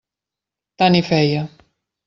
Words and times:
Tant 0.83 0.99
hi 1.01 1.03
feia. 1.11 1.47